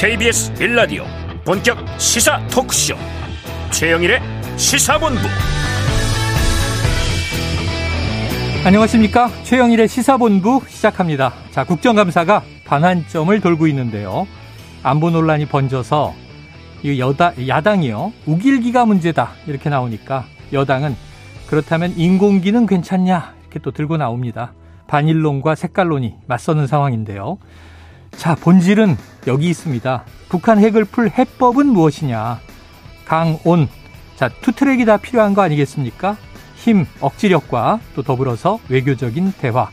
[0.00, 1.04] KBS 빌라디오
[1.44, 2.94] 본격 시사 토크쇼.
[3.70, 4.18] 최영일의
[4.56, 5.20] 시사본부.
[8.64, 9.28] 안녕하십니까?
[9.42, 11.34] 최영일의 시사본부 시작합니다.
[11.50, 14.26] 자 국정감사가 반환점을 돌고 있는데요.
[14.82, 16.14] 안보 논란이 번져서
[16.82, 18.14] 이 여다, 야당이요.
[18.24, 19.32] 우길기가 문제다.
[19.46, 20.96] 이렇게 나오니까 여당은
[21.46, 23.34] 그렇다면 인공기는 괜찮냐?
[23.42, 24.54] 이렇게 또 들고 나옵니다.
[24.86, 27.36] 반일론과 색깔론이 맞서는 상황인데요
[28.16, 28.96] 자, 본질은
[29.26, 30.04] 여기 있습니다.
[30.28, 32.40] 북한 핵을 풀 해법은 무엇이냐?
[33.04, 33.68] 강 온.
[34.16, 36.16] 자, 투트랙이 다 필요한 거 아니겠습니까?
[36.56, 39.70] 힘, 억지력과 또 더불어서 외교적인 대화.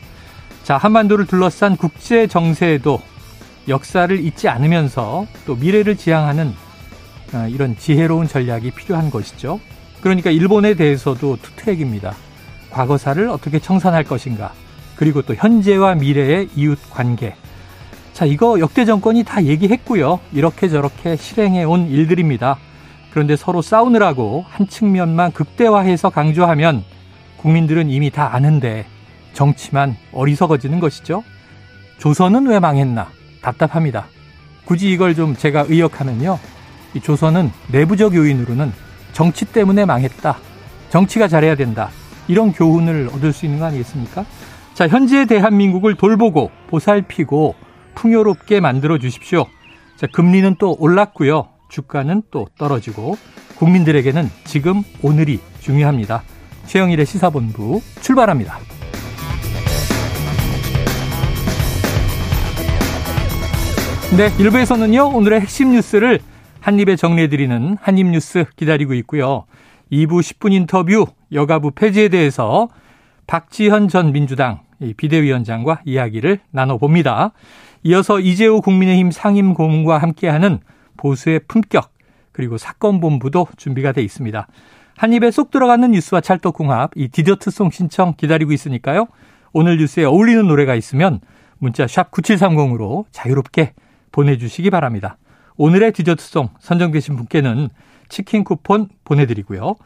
[0.64, 3.00] 자, 한반도를 둘러싼 국제 정세에도
[3.68, 6.54] 역사를 잊지 않으면서 또 미래를 지향하는
[7.34, 9.60] 아, 이런 지혜로운 전략이 필요한 것이죠.
[10.00, 12.14] 그러니까 일본에 대해서도 투트랙입니다.
[12.70, 14.52] 과거사를 어떻게 청산할 것인가.
[14.96, 17.36] 그리고 또 현재와 미래의 이웃 관계.
[18.18, 20.18] 자, 이거 역대 정권이 다 얘기했고요.
[20.32, 22.58] 이렇게 저렇게 실행해 온 일들입니다.
[23.12, 26.82] 그런데 서로 싸우느라고 한 측면만 극대화해서 강조하면
[27.36, 28.86] 국민들은 이미 다 아는데
[29.34, 31.22] 정치만 어리석어지는 것이죠.
[31.98, 33.06] 조선은 왜 망했나?
[33.40, 34.06] 답답합니다.
[34.64, 36.40] 굳이 이걸 좀 제가 의역하면요.
[36.94, 38.72] 이 조선은 내부적 요인으로는
[39.12, 40.36] 정치 때문에 망했다.
[40.90, 41.90] 정치가 잘해야 된다.
[42.26, 44.24] 이런 교훈을 얻을 수 있는 거 아니겠습니까?
[44.74, 47.67] 자, 현재 대한민국을 돌보고 보살피고
[47.98, 49.44] 풍요롭게 만들어 주십시오.
[49.96, 51.48] 자, 금리는 또 올랐고요.
[51.68, 53.16] 주가는 또 떨어지고
[53.56, 56.22] 국민들에게는 지금 오늘이 중요합니다.
[56.66, 58.58] 최영일의 시사본부 출발합니다.
[64.16, 66.20] 네, 1부에서는요, 오늘의 핵심 뉴스를
[66.60, 69.44] 한입에 정리해드리는 한입뉴스 기다리고 있고요.
[69.90, 72.68] 2부 10분 인터뷰 여가부 폐지에 대해서
[73.26, 74.60] 박지현 전 민주당
[74.96, 77.32] 비대위원장과 이야기를 나눠봅니다.
[77.82, 80.60] 이어서 이재호 국민의힘 상임 고문과 함께하는
[80.96, 81.90] 보수의 품격
[82.32, 84.46] 그리고 사건본부도 준비가 돼 있습니다.
[84.96, 89.06] 한 입에 쏙 들어가는 뉴스와 찰떡궁합 이 디저트송 신청 기다리고 있으니까요.
[89.52, 91.20] 오늘 뉴스에 어울리는 노래가 있으면
[91.58, 93.74] 문자 샵 9730으로 자유롭게
[94.12, 95.16] 보내주시기 바랍니다.
[95.56, 97.68] 오늘의 디저트송 선정되신 분께는
[98.08, 99.76] 치킨 쿠폰 보내드리고요.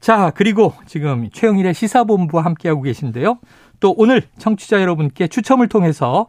[0.00, 3.38] 자, 그리고 지금 최영일의 시사본부와 함께하고 계신데요.
[3.80, 6.28] 또 오늘 청취자 여러분께 추첨을 통해서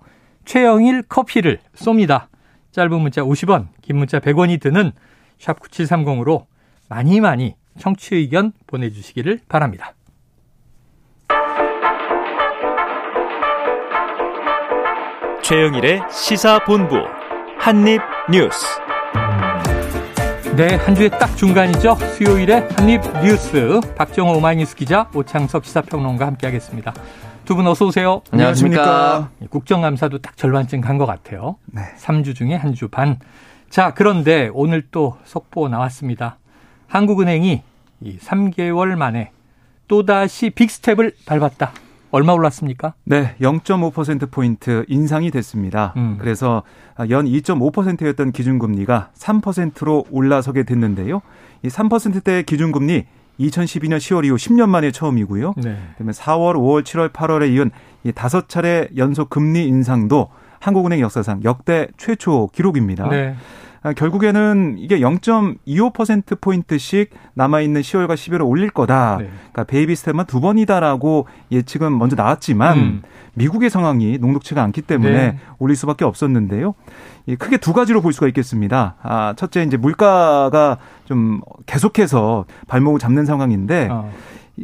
[0.50, 2.26] 최영일 커피를 쏩니다.
[2.72, 4.94] 짧은 문자 50원, 긴 문자 100원이 드는
[5.38, 6.48] 샵 9730으로
[6.88, 9.94] 많이 많이 청취 의견 보내주시기를 바랍니다.
[15.44, 16.96] 최영일의 시사본부
[17.60, 18.66] 한입뉴스
[20.56, 21.94] 네, 한 주의 딱 중간이죠.
[22.18, 26.92] 수요일에 한입뉴스 박정호 오마이뉴스 기자 오창석 시사평론가 함께하겠습니다.
[27.50, 28.22] 두 분 어서 오세요.
[28.30, 29.32] 안녕하십니까.
[29.50, 31.56] 국정감사도 딱 절반쯤 간 것 같아요.
[31.66, 31.82] 네.
[31.98, 33.18] 3주 중에 한 주 반.
[33.72, 36.38] 자, 그런데 오늘 또 속보 나왔습니다.
[36.90, 37.64] 한국은행이
[38.02, 39.32] 이 3개월 만에
[39.88, 41.72] 또다시 빅스텝을 밟았다.
[42.12, 42.94] 얼마 올랐습니까?
[43.04, 45.94] 네, 0.5%포인트 인상이 됐습니다.
[45.98, 46.18] 음.
[46.20, 46.62] 그래서
[47.10, 51.24] 연 2.5%였던 기준금리가 3%로 올라서게 됐는데요.
[51.64, 53.06] 이 3%대 기준금리
[53.40, 55.54] 2012년 10월 이후 10년 만에 처음이고요.
[55.58, 55.78] 네.
[55.94, 57.72] 그다음에 4월, 5월, 7월, 8월에 이은
[58.04, 60.30] 이 다섯 차례 연속 금리 인상도
[60.60, 63.08] 한국은행 역사상 역대 최초 기록입니다.
[63.10, 63.36] 네.
[63.82, 69.18] 아, 결국에는 이게 0.25%포인트씩 남아 있는 10월과 11월 올릴 거다.
[69.20, 69.30] 네.
[69.52, 73.02] 그러니까 베이비 스텝만 두 번이다라고 예측은 먼저 나왔지만 음.
[73.36, 75.38] 미국의 상황이 녹록치가 않기 때문에 네.
[75.60, 76.74] 올릴 수밖에 없었는데요.
[77.38, 78.96] 크게 두 가지로 볼 수가 있겠습니다.
[79.02, 84.12] 아, 첫째 이제 물가가 좀 계속해서 발목을 잡는 상황인데 어.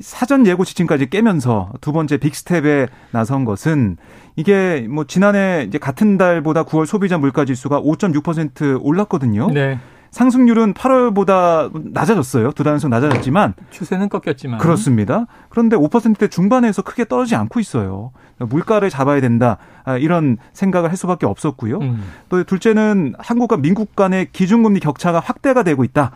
[0.02, 3.98] 사전 예고 지침까지 깨면서 두 번째 빅스텝에 나선 것은
[4.36, 9.50] 이게 뭐 지난해 이제 같은 달보다 9월 소비자 물가 지수가 5.6% 올랐거든요.
[9.52, 9.80] 네.
[10.16, 12.54] 상승률은 8월보다 낮아졌어요.
[12.54, 15.26] 두 단속 낮아졌지만 추세는 꺾였지만 그렇습니다.
[15.50, 18.12] 그런데 5%대 중반에서 크게 떨어지지 않고 있어요.
[18.38, 21.80] 물가를 잡아야 된다 아, 이런 생각을 할 수밖에 없었고요.
[21.80, 22.04] 음.
[22.30, 26.14] 또 둘째는 한국과 미국 간의 기준금리 격차가 확대가 되고 있다.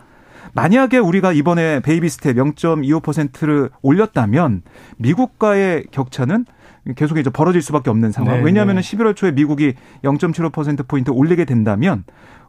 [0.54, 4.62] 만약에 우리가 이번에 베이비 스텝 0.25%를 올렸다면
[4.98, 6.46] 미국과의 격차는
[6.96, 8.38] 계속 이제 벌어질 수밖에 없는 상황.
[8.38, 8.82] 네, 왜냐하면 네.
[8.82, 12.04] 11월 초에 미국이 0.75% 포인트 올리게 된다면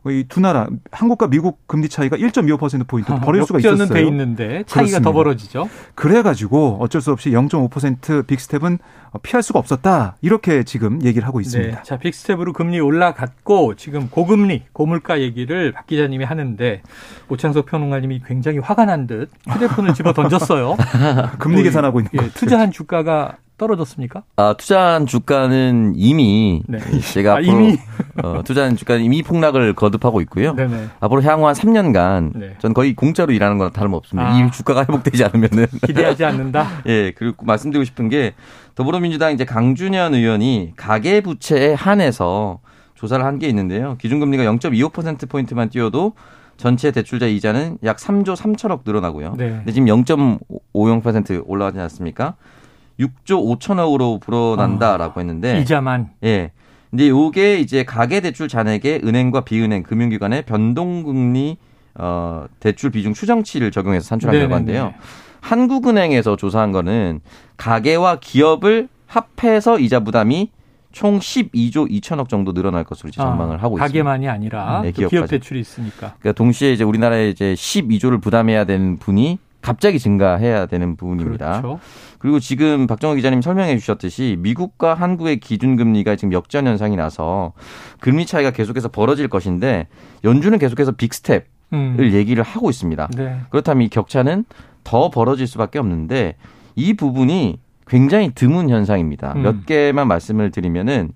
[0.07, 3.87] 이 두 나라 한국과 미국 금리 차이가 1.25% 포인트 벌일 수가 있었어요.
[3.87, 4.99] 돼 있는데 차이가 그렇습니다.
[5.01, 5.69] 더 벌어지죠.
[5.93, 8.79] 그래 가지고 어쩔 수 없이 0.5% 빅스텝은
[9.21, 11.75] 피할 수가 없었다 이렇게 지금 얘기를 하고 있습니다.
[11.77, 11.83] 네.
[11.83, 16.81] 자 빅스텝으로 금리 올라갔고 지금 고금리 고물가 얘기를 박 기자님이 하는데
[17.29, 20.77] 오창석 평론가님이 굉장히 화가 난 듯 휴대폰을 집어 던졌어요.
[21.39, 24.23] 금리 계산하고 있는 예, 투자한 주가가 떨어졌습니까?
[24.37, 26.79] 아, 투자한 주가는 이미 네.
[27.13, 27.77] 제가 아, 이미?
[28.23, 30.53] 어, 투자한 주가는 이미 폭락을 거듭하고 있고요.
[30.53, 30.87] 네네.
[30.99, 32.55] 앞으로 향후 한 3년간 네.
[32.59, 34.29] 전 거의 공짜로 일하는 건 다름없습니다.
[34.29, 34.39] 아.
[34.39, 36.67] 이 주가가 회복되지 않으면은 기대하지 않는다.
[36.87, 38.33] 예, 그리고 말씀드리고 싶은 게
[38.75, 42.59] 더불어민주당 이제 강준현 의원이 가계 부채에 한해서
[42.95, 43.97] 조사를 한 게 있는데요.
[43.99, 46.13] 기준금리가 0.25% 포인트만 뛰어도
[46.57, 49.33] 전체 대출자 이자는 약 3조 3천억 늘어나고요.
[49.37, 49.49] 네.
[49.49, 52.35] 근데 지금 0.50% 올라가지 않습니까?
[52.99, 56.51] 6조 5천억으로 불어난다라고 아, 했는데 이자만 예.
[56.91, 61.57] 근데 요게 이제 가계 대출 잔액에 은행과 비은행 금융기관의 변동금리
[61.95, 64.47] 어 대출 비중 추정치를 적용해서 산출한 네네네.
[64.49, 64.93] 결과인데요.
[65.39, 67.21] 한국은행에서 조사한 거는
[67.57, 70.51] 가계와 기업을 합해서 이자 부담이
[70.91, 73.87] 총 12조 2천억 정도 늘어날 것으로 이제 아, 전망을 아, 하고 있습니다.
[73.87, 76.15] 가계만이 아니라 네, 기업 대출이 있으니까.
[76.19, 81.61] 그러니까 동시에 이제 우리나라에 이제 12조를 부담해야 되는 분이 갑자기 증가해야 되는 부분입니다.
[81.61, 81.79] 그렇죠.
[82.19, 87.53] 그리고 지금 박정호 기자님 설명해 주셨듯이 미국과 한국의 기준금리가 지금 역전 현상이 나서
[87.99, 89.87] 금리 차이가 계속해서 벌어질 것인데
[90.23, 91.97] 연준은 계속해서 빅스텝을 음.
[92.13, 93.09] 얘기를 하고 있습니다.
[93.15, 93.41] 네.
[93.49, 94.45] 그렇다면 이 격차는
[94.83, 96.35] 더 벌어질 수밖에 없는데
[96.75, 99.33] 이 부분이 굉장히 드문 현상입니다.
[99.35, 99.43] 음.
[99.43, 101.11] 몇 개만 말씀을 드리면은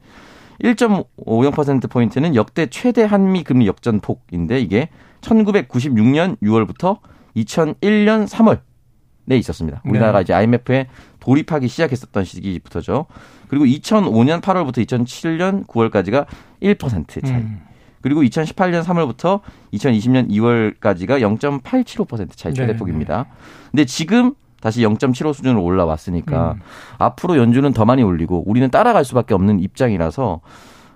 [0.61, 4.89] 1.50%포인트는 역대 최대 한미 금리 역전폭인데 이게
[5.21, 6.99] 1996년 6월부터
[7.35, 9.81] 2001년 3월에 있었습니다.
[9.85, 10.23] 우리나라가 네.
[10.23, 10.87] 이제 IMF에
[11.19, 13.05] 돌입하기 시작했었던 시기부터죠.
[13.47, 16.25] 그리고 2005년 8월부터 2007년 9월까지가
[16.61, 17.41] 1% 차이.
[17.41, 17.61] 음.
[18.01, 19.41] 그리고 2018년 3월부터
[19.73, 23.23] 2020년 2월까지가 0.875% 차이 최대폭입니다.
[23.23, 23.29] 네.
[23.71, 26.59] 근데 지금 다시 0.75 수준으로 올라왔으니까 음.
[26.97, 30.41] 앞으로 연준은 더 많이 올리고 우리는 따라갈 수밖에 없는 입장이라서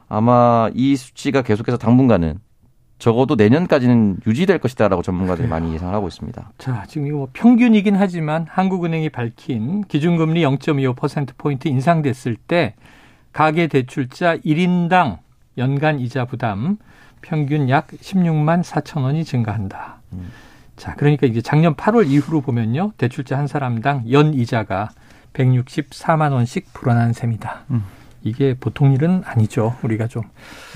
[0.08, 2.40] 아마 이 수치가 계속해서 당분간은
[3.00, 5.60] 적어도 내년까지는 유지될 것이다라고 전문가들이 그래요.
[5.60, 6.52] 많이 예상을 하고 있습니다.
[6.58, 12.76] 자, 지금 이거 뭐 평균이긴 하지만 한국은행이 밝힌 기준금리 0.25%포인트 인상됐을 때
[13.32, 15.20] 가계 대출자 1인당
[15.58, 16.78] 연간 이자 부담
[17.22, 20.02] 평균 약 16만 4천 원이 증가한다.
[20.14, 20.30] 음.
[20.76, 22.92] 자, 그러니까 이제 작년 8월 이후로 보면요.
[22.98, 24.90] 대출자 한 사람당 연 이자가
[25.34, 27.66] 164만 원씩 불어난 셈이다.
[27.72, 27.84] 음.
[28.22, 29.76] 이게 보통 일은 아니죠.
[29.84, 30.24] 우리가 좀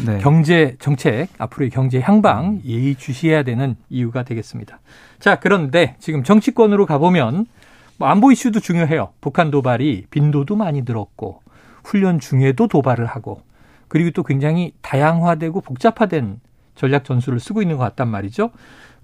[0.05, 0.19] 네.
[0.19, 4.79] 경제 정책 앞으로의 경제 향방 예의 주시해야 되는 이유가 되겠습니다.
[5.19, 7.45] 자, 그런데 지금 정치권으로 가보면
[7.97, 9.09] 뭐 안보 이슈도 중요해요.
[9.21, 11.41] 북한 도발이 빈도도 많이 늘었고
[11.83, 13.41] 훈련 중에도 도발을 하고
[13.87, 16.39] 그리고 또 굉장히 다양화되고 복잡화된
[16.75, 18.49] 전략 전술을 쓰고 있는 것 같단 말이죠.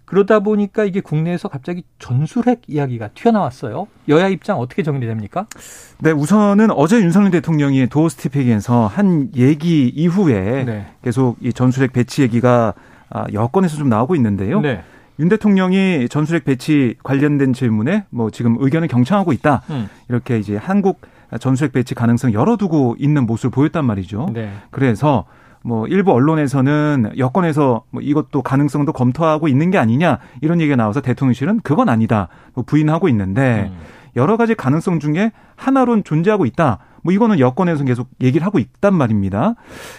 [0.10, 3.86] 그러다 보니까 이게 국내에서 갑자기 전술핵 이야기가 튀어나왔어요.
[4.08, 5.46] 여야 입장 어떻게 정리됩니까?
[6.00, 10.88] 네, 우선은 어제 윤석열 대통령이 도어 스티픽에서 한 얘기 이후에 네.
[11.04, 12.74] 계속 이 전술핵 배치 얘기가
[13.12, 14.62] 아, 여권에서 좀 나오고 있는데요.
[14.62, 14.82] 네.
[15.20, 19.62] 윤 대통령이 전술핵 배치 관련된 질문에 뭐 지금 의견을 경청하고 있다.
[19.70, 19.90] 음.
[20.10, 21.02] 이렇게 이제 한국
[21.40, 24.30] 전술핵 배치 가능성 열어두고 있는 모습을 보였단 말이죠.
[24.34, 24.52] 네.
[24.72, 25.26] 그래서
[25.64, 31.60] 뭐 일부 언론에서는 여권에서 뭐 이것도 가능성도 검토하고 있는 게 아니냐 이런 얘기가 나와서 대통령실은
[31.64, 33.78] 그건 아니다 뭐 부인하고 있는데 음.
[34.16, 36.80] 여러 가지 가능성 중에 하나론 존재하고 있다.
[37.02, 39.56] 뭐 이거는 여권에서 계속 얘기를 하고 있단 말입니다.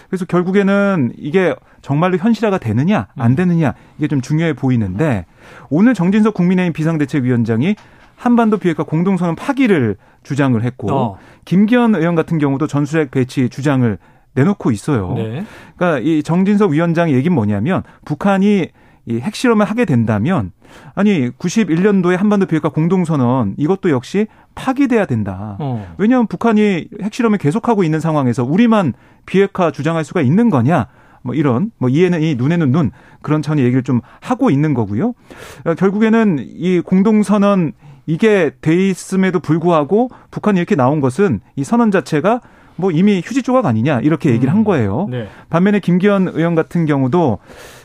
[0.09, 3.35] 그래서 결국에는 이게 정말로 현실화가 되느냐 안 음.
[3.35, 5.25] 되느냐 이게 좀 중요해 보이는데
[5.69, 7.75] 오늘 정진석 국민의힘 비상대책위원장이
[8.15, 11.17] 한반도 비핵화 공동선언 파기를 주장을 했고 어.
[11.45, 13.97] 김기현 의원 같은 경우도 전술핵 배치 주장을
[14.33, 15.13] 내놓고 있어요.
[15.15, 15.45] 네.
[15.75, 18.69] 그러니까 이 정진석 위원장 얘기는 뭐냐면 북한이
[19.07, 20.51] 이 핵실험을 하게 된다면
[20.93, 25.57] 아니 91년도에 한반도 비핵화 공동선언 이것도 역시 파기돼야 된다.
[25.59, 25.93] 어.
[25.97, 28.93] 왜냐하면 북한이 핵실험을 계속하고 있는 상황에서 우리만
[29.25, 30.87] 비핵화 주장할 수가 있는 거냐?
[31.23, 35.13] 뭐 이런 뭐 이해는 이 눈에는 눈 그런 차원의 얘기를 좀 하고 있는 거고요.
[35.59, 37.73] 그러니까 결국에는 이 공동선언
[38.07, 42.41] 이게 돼 있음에도 불구하고 북한이 이렇게 나온 것은 이 선언 자체가
[42.81, 44.63] 뭐 이미 휴지 조각 아니냐 이렇게 얘기를 한 음.
[44.65, 45.07] 거예요.
[45.09, 45.27] 네.
[45.49, 47.37] 반면에 김기현 의원 같은 경우도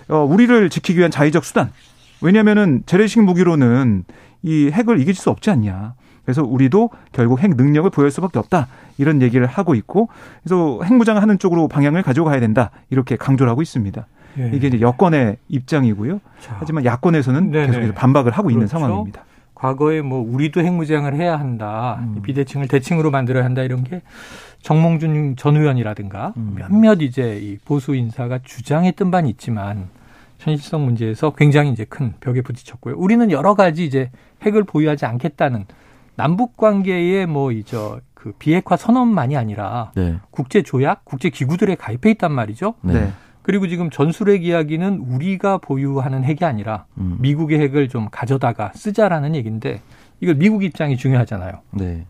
[0.08, 1.70] 어, 우리를 지키기 위한 자의적 수단.
[2.22, 4.04] 왜냐면은 재래식 무기로는
[4.42, 5.94] 이 핵을 이길 수 없지 않냐.
[6.24, 8.68] 그래서 우리도 결국 핵 능력을 보여줄 수밖에 없다.
[8.98, 10.08] 이런 얘기를 하고 있고
[10.42, 12.70] 그래서 핵무장 하는 쪽으로 방향을 가져가야 된다.
[12.90, 14.06] 이렇게 강조를 하고 있습니다.
[14.38, 14.50] 예.
[14.54, 16.20] 이게 이제 여권의 입장이고요.
[16.40, 16.56] 자.
[16.58, 17.80] 하지만 야권에서는 네네.
[17.80, 18.56] 계속 반박을 하고 그렇죠.
[18.56, 19.24] 있는 상황입니다.
[19.54, 21.98] 과거에 뭐 우리도 핵무장을 해야 한다.
[22.00, 22.20] 음.
[22.22, 24.02] 비대칭을 대칭으로 만들어야 한다 이런 게
[24.66, 26.56] 정몽준 전 의원이라든가 음.
[26.58, 29.86] 몇몇 이제 이 보수 인사가 주장했던 바는 있지만
[30.40, 32.96] 현실성 문제에서 굉장히 이제 큰 벽에 부딪혔고요.
[32.96, 34.10] 우리는 여러 가지 이제
[34.42, 35.66] 핵을 보유하지 않겠다는
[36.16, 40.16] 남북 관계의 뭐 이저 그 비핵화 선언만이 아니라 네.
[40.32, 42.74] 국제 조약, 국제 기구들에 가입해 있단 말이죠.
[42.82, 43.12] 네.
[43.42, 47.18] 그리고 지금 전술핵 이야기는 우리가 보유하는 핵이 아니라 음.
[47.20, 49.80] 미국의 핵을 좀 가져다가 쓰자라는 얘기인데
[50.18, 51.52] 이걸 미국 입장이 중요하잖아요.
[51.70, 52.04] 네.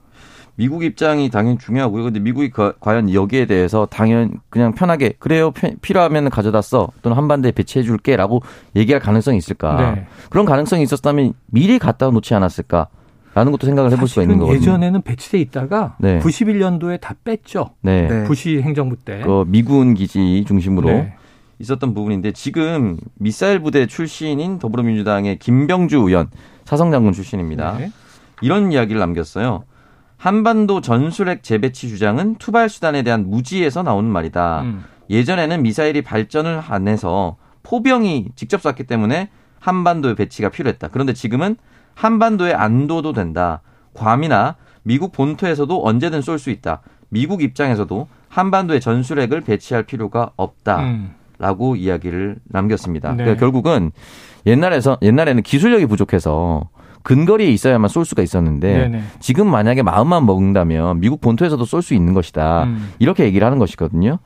[0.56, 2.04] 미국 입장이 당연히 중요하고요.
[2.04, 7.82] 근데 미국이 과연 여기에 대해서 당연 그냥 편하게 그래요 필요하면 가져다 써 또는 한반도에 배치해
[7.82, 8.42] 줄게라고
[8.74, 9.94] 얘기할 가능성이 있을까?
[9.94, 10.06] 네.
[10.30, 12.88] 그런 가능성이 있었다면 미리 갖다 놓지 않았을까?
[13.34, 14.58] 라는 것도 생각을 해볼 수가 있는 거거든요.
[14.58, 16.20] 예전에는 배치돼 있다가 네.
[16.20, 17.74] 91년도에 다 뺐죠.
[17.82, 18.08] 네.
[18.08, 18.24] 네.
[18.24, 19.20] 부시 행정부 때.
[19.20, 21.14] 그 미군 기지 중심으로 네.
[21.58, 26.30] 있었던 부분인데 지금 미사일 부대 출신인 더불어민주당의 김병주 의원
[26.64, 27.76] 사성장군 출신입니다.
[27.78, 27.90] 네.
[28.40, 29.64] 이런 이야기를 남겼어요.
[30.16, 34.62] 한반도 전술핵 재배치 주장은 투발 수단에 대한 무지에서 나오는 말이다.
[34.62, 34.84] 음.
[35.10, 39.30] 예전에는 미사일이 발전을 안 해서 포병이 직접 쐈기 때문에
[39.60, 40.88] 한반도에 배치가 필요했다.
[40.88, 41.56] 그런데 지금은
[41.94, 43.62] 한반도에 안 둬도 된다.
[43.94, 46.80] 괌이나 미국 본토에서도 언제든 쏠 수 있다.
[47.08, 50.80] 미국 입장에서도 한반도에 전술핵을 배치할 필요가 없다.
[50.80, 51.14] 음.
[51.38, 53.10] 라고 이야기를 남겼습니다.
[53.10, 53.16] 네.
[53.16, 53.92] 그러니까 결국은
[54.46, 56.68] 옛날에서 옛날에는 기술력이 부족해서
[57.06, 59.02] 근거리에 있어야만 쏠 수가 있었는데 네네.
[59.20, 62.64] 지금 만약에 마음만 먹는다면 미국 본토에서도 쏠 수 있는 것이다.
[62.64, 62.90] 음.
[62.98, 64.18] 이렇게 얘기를 하는 것이거든요.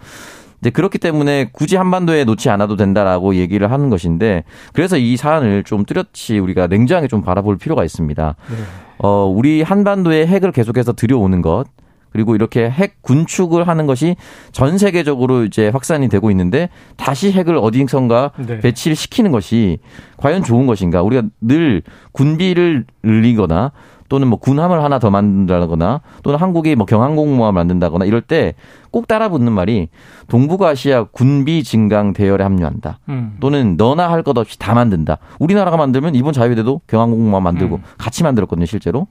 [0.61, 5.85] 이제 그렇기 때문에 굳이 한반도에 놓지 않아도 된다라고 얘기를 하는 것인데 그래서 이 사안을 좀
[5.85, 8.37] 뚜렷이 우리가 냉정하게 좀 바라볼 필요가 있습니다.
[8.49, 8.57] 네.
[8.97, 11.65] 어, 우리 한반도에 핵을 계속해서 들여오는 것
[12.12, 14.17] 그리고 이렇게 핵 군축을 하는 것이
[14.52, 18.61] 전 세계적으로 이제 확산이 되고 있는데 다시 핵을 어디선가 네.
[18.61, 19.79] 배치를 시키는 것이
[20.17, 21.02] 과연 좋은 것인가?
[21.02, 23.73] 우리가 늘 군비를 늘리거나
[24.11, 28.55] 또는 뭐 군함을 하나 더 만든다거나 또는 한국이 뭐 경항공모함을 만든다거나 이럴 때
[28.90, 29.88] 꼭 따라붙는 말이
[30.29, 32.99] 동북아시아 군비 증강 대열에 합류한다.
[33.09, 33.37] 음.
[33.40, 35.17] 또는 너나 할 것 없이 다 만든다.
[35.38, 37.83] 우리나라가 만들면 이번 자유대도 경항공모함 만들고 음.
[37.97, 39.07] 같이 만들었거든요, 실제로.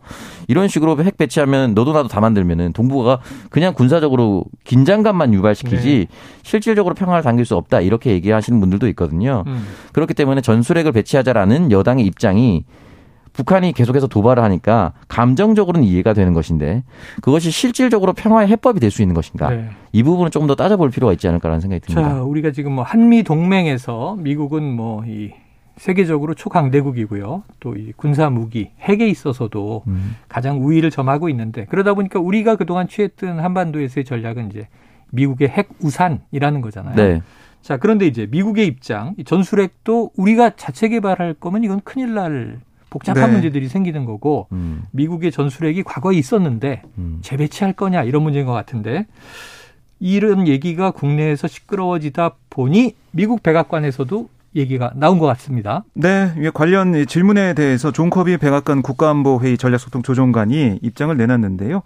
[0.48, 6.18] 이런 식으로 핵 배치하면 너도 나도 다 만들면은 동북아가 그냥 군사적으로 긴장감만 유발시키지 네.
[6.44, 7.82] 실질적으로 평화를 당길 수 없다.
[7.82, 9.46] 이렇게 얘기하시는 분들도 있거든요.
[9.48, 9.66] 음.
[9.94, 12.66] 그렇기 때문에 전술핵을 배치하자라는 여당의 입장이
[13.40, 16.84] 북한이 계속해서 도발을 하니까 감정적으로는 이해가 되는 것인데
[17.22, 19.70] 그것이 실질적으로 평화의 해법이 될 수 있는 것인가 네.
[19.94, 22.10] 이 부분은 조금 더 따져볼 필요가 있지 않을까라는 생각이 듭니다.
[22.10, 25.32] 자, 우리가 지금 뭐 한미 동맹에서 미국은 뭐 이
[25.78, 27.44] 세계적으로 초강대국이고요.
[27.62, 30.16] 또 이 군사 무기, 핵에 있어서도 음.
[30.28, 34.68] 가장 우위를 점하고 있는데 그러다 보니까 우리가 그동안 취했던 한반도에서의 전략은 이제
[35.12, 36.96] 미국의 핵 우산이라는 거잖아요.
[36.96, 37.22] 네.
[37.62, 43.32] 자, 그런데 이제 미국의 입장, 전술핵도 우리가 자체 개발할 거면 이건 큰일 날 복잡한 네.
[43.34, 44.84] 문제들이 생기는 거고 음.
[44.92, 47.20] 미국의 전술핵이 과거에 있었는데 음.
[47.22, 49.06] 재배치할 거냐 이런 문제인 것 같은데
[50.00, 55.84] 이런 얘기가 국내에서 시끄러워지다 보니 미국 백악관에서도 얘기가 나온 것 같습니다.
[55.94, 61.84] 네, 관련 질문에 대해서 존 커비 백악관 국가안보회의 전략소통 조정관이 입장을 내놨는데요.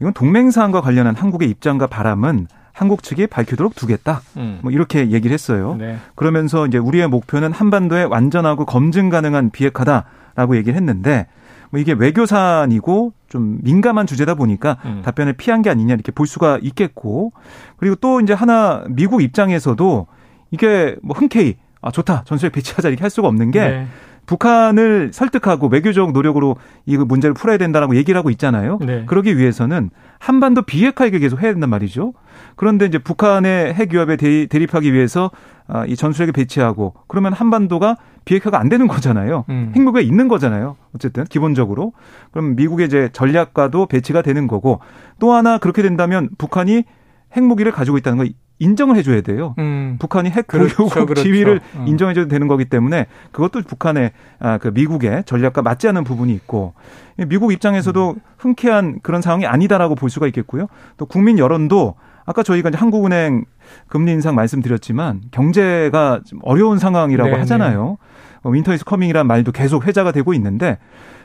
[0.00, 4.20] 이건 동맹 사항과 관련한 한국의 입장과 바람은 한국 측이 밝히도록 두겠다.
[4.36, 4.58] 음.
[4.62, 5.76] 뭐 이렇게 얘기를 했어요.
[5.78, 5.96] 네.
[6.14, 10.04] 그러면서 이제 우리의 목표는 한반도에 완전하고 검증 가능한 비핵화다.
[10.36, 11.26] 라고 얘기를 했는데
[11.70, 15.02] 뭐 이게 외교 사안이고 좀 민감한 주제다 보니까 음.
[15.04, 17.32] 답변을 피한 게 아니냐 이렇게 볼 수가 있겠고
[17.76, 20.06] 그리고 또 이제 하나 미국 입장에서도
[20.50, 23.86] 이게 뭐 흔쾌히 아 좋다 전술핵 배치하자 이렇게 할 수가 없는 게 네.
[24.26, 28.78] 북한을 설득하고 외교적 노력으로 이 문제를 풀어야 된다라고 얘기를 하고 있잖아요.
[28.80, 29.04] 네.
[29.06, 32.12] 그러기 위해서는 한반도 비핵화 얘기 계속 해야 된단 말이죠.
[32.56, 35.30] 그런데 이제 북한의 핵 위협에 대립하기 위해서
[35.68, 37.96] 아, 이 전술핵을 배치하고 그러면 한반도가
[38.26, 39.44] 비핵화가 안 되는 거잖아요.
[39.48, 39.72] 음.
[39.74, 40.76] 핵무기가 있는 거잖아요.
[40.94, 41.92] 어쨌든 기본적으로.
[42.32, 44.80] 그럼 미국의 이제 전략과도 배치가 되는 거고
[45.18, 46.84] 또 하나 그렇게 된다면 북한이
[47.34, 48.28] 핵무기를 가지고 있다는 걸
[48.58, 49.54] 인정을 해줘야 돼요.
[49.58, 49.96] 음.
[50.00, 51.22] 북한이 핵 보유국 그렇죠, 그렇죠.
[51.22, 51.84] 지위를 음.
[51.86, 56.74] 인정해줘도 되는 거기 때문에 그것도 북한의 아, 그 미국의 전략과 맞지 않는 부분이 있고
[57.28, 58.20] 미국 입장에서도 음.
[58.38, 60.66] 흔쾌한 그런 상황이 아니다라고 볼 수가 있겠고요.
[60.96, 63.44] 또 국민 여론도 아까 저희가 이제 한국은행
[63.88, 67.40] 금리 인상 말씀드렸지만 경제가 좀 어려운 상황이라고 네네.
[67.40, 67.98] 하잖아요.
[68.46, 70.78] 어, Winter is coming이라는 말도 계속 회자가 되고 있는데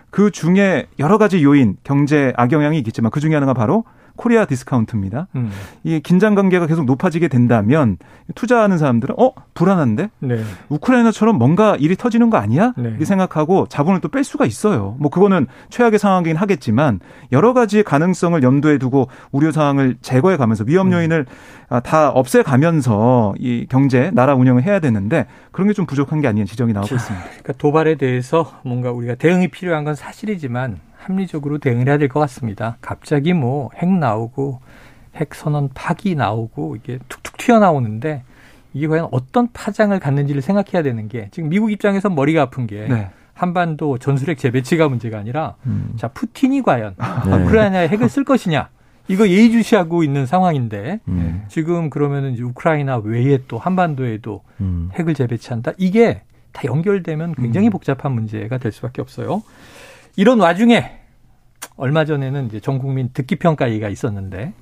[0.09, 3.85] 그 중에 여러 가지 요인 경제 악영향이 있겠지만 그 중에 하나가 바로
[4.21, 5.27] 코리아 디스카운트입니다.
[5.35, 5.49] 음.
[5.83, 7.97] 이 긴장 관계가 계속 높아지게 된다면
[8.35, 10.43] 투자하는 사람들은 어 불안한데 네.
[10.69, 12.73] 우크라이나처럼 뭔가 일이 터지는 거 아니야?
[12.77, 12.89] 네.
[12.89, 14.95] 이렇게 생각하고 자본을 또 뺄 수가 있어요.
[14.99, 16.99] 뭐 그거는 최악의 상황이긴 하겠지만
[17.31, 20.93] 여러 가지 가능성을 염두에 두고 우려 사항을 제거해 가면서 위험 음.
[20.93, 21.25] 요인을
[21.71, 21.79] 음.
[21.83, 26.45] 다 없애 가면서 이 경제 나라 운영을 해야 되는데 그런 게 좀 부족한 게 아니냐
[26.45, 27.25] 지적이 나오고 자, 있습니다.
[27.25, 32.77] 그러니까 도발에 대해서 뭔가 우리가 대응이 필요한 건 사실이지만 합리적으로 대응을 해야 될 것 같습니다.
[32.81, 34.60] 갑자기 뭐 핵 나오고
[35.15, 38.24] 핵 선언 파기 나오고 이게 툭툭 튀어나오는데
[38.74, 43.10] 이게 과연 어떤 파장을 갖는지를 생각해야 되는 게 지금 미국 입장에서 머리가 아픈 게 네.
[43.34, 45.93] 한반도 전술핵 재배치가 문제가 아니라 음.
[45.98, 47.34] 자 푸틴이 과연 네.
[47.43, 48.70] 우크라이나에 핵을 쓸 것이냐
[49.08, 51.43] 이거 예의주시하고 있는 상황인데 음.
[51.50, 54.89] 지금 그러면은 이제 우크라이나 외에 또 한반도에도 음.
[54.93, 56.22] 핵을 재배치한다 이게
[56.53, 57.72] 다 연결되면 굉장히 음.
[57.72, 59.41] 복잡한 문제가 될 수밖에 없어요.
[60.15, 60.99] 이런 와중에
[61.77, 64.53] 얼마 전에는 이제 전 국민 듣기 평가회가 있었는데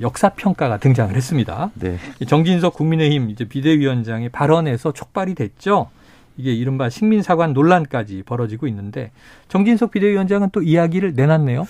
[0.00, 1.70] 역사 평가가 등장을 했습니다.
[1.74, 1.98] 네.
[2.26, 5.88] 정진석 국민의힘 이제 비대위원장의 발언에서 촉발이 됐죠.
[6.36, 9.10] 이게 이른바 식민 사관 논란까지 벌어지고 있는데
[9.48, 11.66] 정진석 비대위원장은 또 이야기를 내놨네요.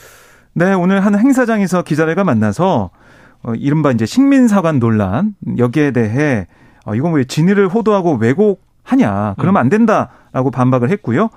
[0.54, 2.90] 네, 오늘 한 행사장에서 기자들과 만나서
[3.42, 6.47] 어, 이른바 이제 식민 사관 논란 여기에 대해
[6.85, 11.31] 어, 이거 뭐 진위를 호도하고 왜곡하냐 그러면 안 된다라고 반박을 했고요.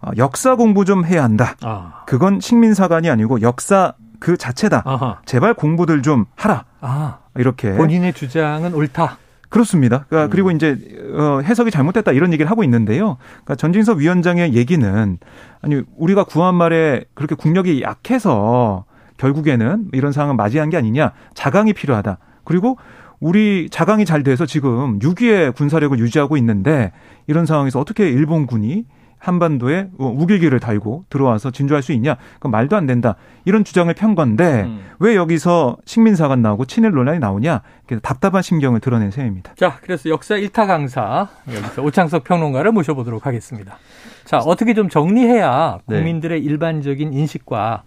[0.00, 1.56] 어, 역사 공부 좀 해야 한다.
[1.62, 2.04] 아.
[2.06, 4.82] 그건 식민사관이 아니고 역사 그 자체다.
[4.84, 5.18] 아하.
[5.24, 6.64] 제발 공부들 좀 하라.
[6.80, 7.18] 아.
[7.36, 9.18] 이렇게 본인의 주장은 옳다.
[9.48, 10.04] 그렇습니다.
[10.08, 10.30] 그러니까 음.
[10.30, 10.78] 그리고 이제
[11.12, 13.16] 어, 해석이 잘못됐다 이런 얘기를 하고 있는데요.
[13.30, 15.18] 그러니까 전진석 위원장의 얘기는
[15.60, 18.84] 아니 우리가 구한 말에 그렇게 국력이 약해서
[19.16, 21.12] 결국에는 이런 상황을 맞이한 게 아니냐.
[21.34, 22.18] 자강이 필요하다.
[22.44, 22.78] 그리고
[23.18, 26.92] 우리 자강이 잘 돼서 지금 6위의 군사력을 유지하고 있는데
[27.26, 28.86] 이런 상황에서 어떻게 일본군이
[29.20, 32.16] 한반도에 우길기를 달고 들어와서 진주할 수 있냐?
[32.40, 33.16] 그 말도 안 된다.
[33.44, 34.80] 이런 주장을 편 건데 음.
[34.98, 37.60] 왜 여기서 식민사관 나오고 친일 논란이 나오냐?
[38.02, 39.54] 답답한 심경을 드러낸 셈입니다.
[39.54, 43.76] 자, 그래서 역사 일타 강사 여기서 오창석 평론가를 모셔보도록 하겠습니다.
[44.24, 45.96] 자, 어떻게 좀 정리해야 네.
[45.96, 46.46] 국민들의 네.
[46.46, 47.82] 일반적인 인식과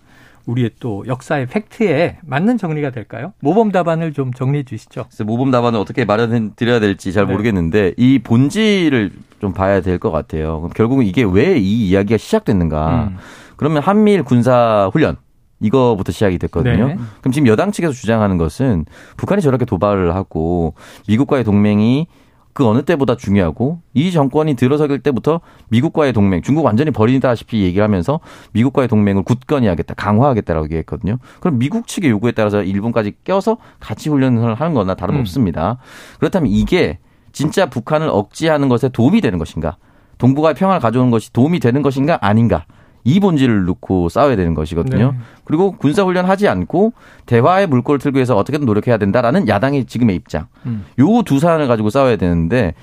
[0.46, 3.34] 우리의 또 역사의 팩트에 맞는 정리가 될까요?
[3.40, 5.06] 모범 답안을 좀 정리해 주시죠.
[5.26, 7.32] 모범 답안을 어떻게 마련해 드려야 될지 잘 네.
[7.32, 9.12] 모르겠는데 이 본질을
[9.44, 10.60] 좀 봐야 될 것 같아요.
[10.62, 13.10] 그럼 결국은 이게 왜 이 이야기가 시작됐는가?
[13.12, 13.18] 음.
[13.58, 15.18] 그러면 한미일 군사 훈련
[15.60, 16.88] 이거부터 시작이 됐거든요.
[16.88, 16.98] 네.
[17.20, 18.86] 그럼 지금 여당 측에서 주장하는 것은
[19.18, 20.74] 북한이 저렇게 도발을 하고
[21.08, 22.08] 미국과의 동맹이
[22.54, 28.20] 그 어느 때보다 중요하고 이 정권이 들어서길 때부터 미국과의 동맹, 중국 완전히 버리다시피 얘기를 하면서
[28.54, 31.18] 미국과의 동맹을 굳건히 하겠다, 강화하겠다라고 얘기했거든요.
[31.40, 35.72] 그럼 미국 측의 요구에 따라서 일본까지 껴서 같이 훈련을 하는 거나 다름없습니다.
[35.82, 36.18] 음.
[36.20, 37.00] 그렇다면 이게
[37.34, 39.76] 진짜 북한을 억제하는 것에 도움이 되는 것인가?
[40.20, 42.66] 동북아의 평화를 가져오는 것이 도움이 되는 것인가 아닌가?
[43.04, 45.12] 이 본질을 놓고 싸워야 되는 것이거든요.
[45.12, 45.18] 네.
[45.44, 46.94] 그리고 군사훈련 하지 않고
[47.26, 50.48] 대화의 물꼬를 틀기 위해서 어떻게든 노력해야 된다라는 야당의 지금의 입장.
[50.66, 50.86] 음.
[50.98, 52.76] 요두 사안을 가지고 싸워야 되는데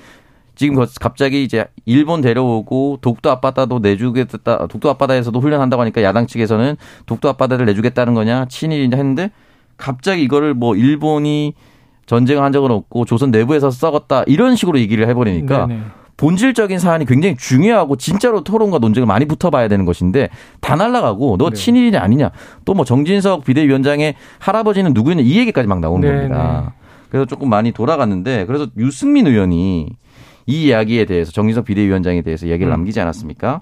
[0.53, 6.75] 지금 갑자기 이제 일본 데려오고 독도 앞바다도 내주겠다, 독도 앞바다에서도 훈련한다고 하니까 야당 측에서는
[7.07, 9.31] 독도 앞바다를 내주겠다는 거냐, 친일이냐 했는데
[9.77, 11.55] 갑자기 이거를 뭐 일본이
[12.05, 15.81] 전쟁을 한 적은 없고 조선 내부에서 썩었다 이런 식으로 얘기를 해버리니까 네네.
[16.17, 21.55] 본질적인 사안이 굉장히 중요하고 진짜로 토론과 논쟁을 많이 붙어봐야 되는 것인데 다 날라가고 너 네.
[21.55, 22.31] 친일이냐 아니냐
[22.65, 26.63] 또 뭐 정진석 비대위원장의 할아버지는 누구냐 이 얘기까지 막 나오는 네 겁니다.
[26.65, 26.87] 네.
[27.09, 29.89] 그래서 조금 많이 돌아갔는데 그래서 유승민 의원이
[30.47, 32.71] 이 이야기에 대해서 정진석 비대위원장에 대해서 이야기를 음.
[32.71, 33.61] 남기지 않았습니까?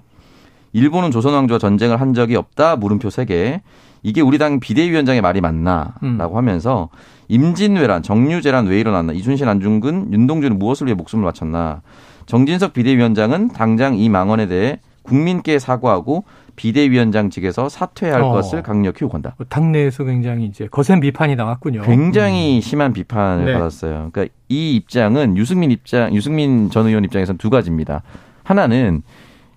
[0.72, 3.60] 일본은 조선 왕조와 전쟁을 한 적이 없다 물음표 3개.
[4.02, 6.36] 이게 우리 당 비대위원장의 말이 맞나라고 음.
[6.36, 6.88] 하면서
[7.30, 9.12] 임진왜란, 정유재란 왜 일어났나?
[9.12, 11.80] 이순신, 안중근, 윤동주는 무엇을 위해 목숨을 바쳤나?
[12.26, 16.24] 정진석 비대위원장은 당장 이 망언에 대해 국민께 사과하고
[16.56, 18.32] 비대위원장 측에서 사퇴할 어.
[18.32, 19.34] 것을 강력히 요구한다.
[19.38, 21.82] 뭐 당내에서 굉장히 이제 거센 비판이 나왔군요.
[21.82, 22.60] 굉장히 음.
[22.60, 23.52] 심한 비판을 네.
[23.54, 24.10] 받았어요.
[24.12, 28.02] 그러니까 이 입장은 유승민 입장, 유승민 전 의원 입장에서는 두 가지입니다.
[28.42, 29.02] 하나는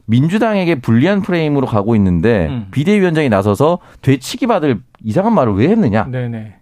[0.06, 2.68] 민주당에게 불리한 프레임으로 가고 있는데 음.
[2.72, 6.06] 비대위원장이 나서서 되치기 받을 이상한 말을 왜 했느냐.
[6.06, 6.56] 네네.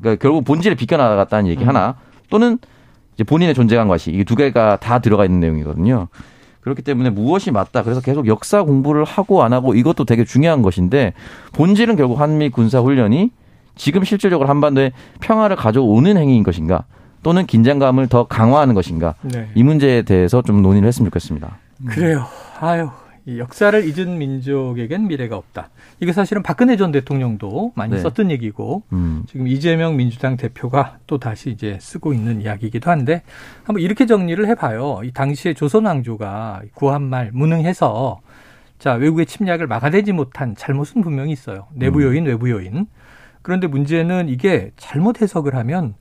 [0.00, 1.68] 그러니까 결국 본질에 비껴나갔다는 얘기 음.
[1.68, 1.96] 하나
[2.30, 2.58] 또는
[3.14, 6.08] 이제 본인의 존재감 과시 이게 두 개가 다 들어가 있는 내용이거든요.
[6.60, 7.82] 그렇기 때문에 무엇이 맞다.
[7.84, 11.12] 그래서 계속 역사 공부를 하고 안 하고 이것도 되게 중요한 것인데
[11.52, 13.30] 본질은 결국 한미 군사 훈련이
[13.76, 16.84] 지금 실질적으로 한반도에 평화를 가져오는 행위인 것인가
[17.22, 19.48] 또는 긴장감을 더 강화하는 것인가 네.
[19.54, 21.58] 이 문제에 대해서 좀 논의를 했으면 좋겠습니다.
[21.86, 22.26] 그래요.
[22.60, 22.88] 아유
[23.26, 25.70] 이 역사를 잊은 민족에겐 미래가 없다.
[25.98, 27.98] 이게 사실은 박근혜 전 대통령도 많이 네.
[27.98, 29.24] 썼던 얘기고 음.
[29.26, 33.22] 지금 이재명 민주당 대표가 또 다시 이제 쓰고 있는 이야기이기도 한데
[33.64, 35.00] 한번 이렇게 정리를 해봐요.
[35.02, 38.20] 이 당시에 조선 왕조가 구한 말 무능해서
[38.78, 41.66] 자 외국의 침략을 막아내지 못한 잘못은 분명히 있어요.
[41.72, 42.28] 내부 요인, 음.
[42.28, 42.86] 외부 요인.
[43.42, 45.94] 그런데 문제는 이게 잘못 해석을 하면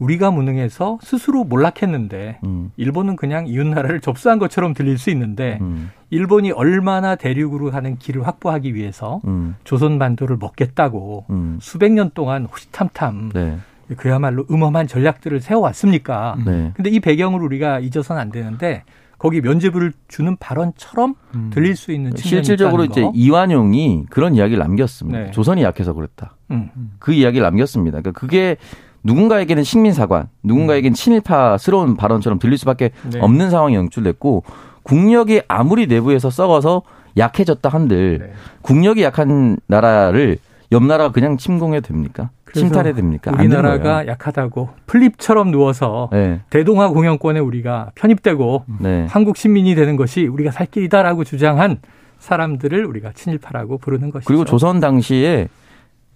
[0.00, 2.72] 우리가 무능해서 스스로 몰락했는데 음.
[2.76, 5.90] 일본은 그냥 이웃나라를 접수한 것처럼 들릴 수 있는데 음.
[6.08, 9.54] 일본이 얼마나 대륙으로 가는 길을 확보하기 위해서 음.
[9.62, 11.58] 조선 반도를 먹겠다고 음.
[11.60, 13.58] 수백 년 동안 호시탐탐 네.
[13.96, 16.36] 그야말로 음험한 전략들을 세워왔습니까?
[16.44, 16.72] 네.
[16.74, 18.84] 근데 이 배경을 우리가 잊어서는 안 되는데
[19.18, 21.50] 거기 면죄부를 주는 발언처럼 음.
[21.52, 25.18] 들릴 수 있는 실질적으로 이제 이완용이 그런 이야기를 남겼습니다.
[25.18, 25.30] 네.
[25.30, 26.36] 조선이 약해서 그랬다.
[26.50, 26.70] 음.
[26.98, 28.00] 그 이야기를 남겼습니다.
[28.00, 28.56] 그러니까 그게
[29.02, 33.20] 누군가에게는 식민사관, 누군가에게는 친일파스러운 발언처럼 들릴 수밖에 네.
[33.20, 34.44] 없는 상황이 연출됐고
[34.82, 36.82] 국력이 아무리 내부에서 썩어서
[37.16, 38.32] 약해졌다 한들 네.
[38.62, 40.38] 국력이 약한 나라를
[40.72, 42.30] 옆 나라가 그냥 침공해도 됩니까?
[42.52, 43.32] 침탈해도 됩니까?
[43.32, 46.40] 우리나라가 약하다고 플립처럼 누워서 네.
[46.50, 49.06] 대동아 공영권에 우리가 편입되고 네.
[49.08, 51.78] 한국 시민이 되는 것이 우리가 살 길이다라고 주장한
[52.18, 54.26] 사람들을 우리가 친일파라고 부르는 것이죠.
[54.26, 55.48] 그리고 조선 당시에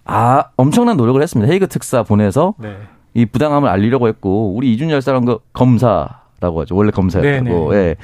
[0.05, 1.51] 아 엄청난 노력을 했습니다.
[1.51, 2.77] 헤이그 특사 보내서 네.
[3.13, 6.75] 이 부당함을 알리려고 했고 우리 이준 열 사람과 검사라고 하죠.
[6.75, 7.75] 원래 검사였고 네, 네.
[7.75, 7.95] 예.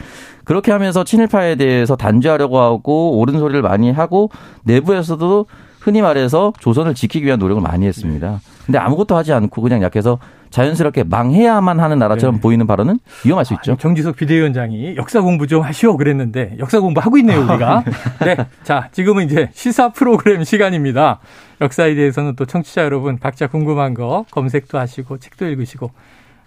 [0.44, 4.32] 그렇게 하면서 친일파에 대해서 단죄하려고 하고 옳은 소리를 많이 하고
[4.64, 5.46] 내부에서도
[5.80, 8.40] 흔히 말해서 조선을 지키기 위한 노력을 많이 했습니다.
[8.66, 10.20] 근데 아무것도 하지 않고 그냥 약해서
[10.52, 12.42] 자연스럽게 망해야만 하는 나라처럼 네.
[12.42, 13.76] 보이는 발언은 위험할 수 있죠.
[13.78, 17.84] 정지석 비대위원장이 역사 공부 좀 하시오 그랬는데 역사 공부 하고 있네요 우리가.
[18.24, 21.20] 네, 자 지금은 이제 시사 프로그램 시간입니다.
[21.62, 25.92] 역사에 대해서는 또 청취자 여러분 각자 궁금한 거 검색도 하시고 책도 읽으시고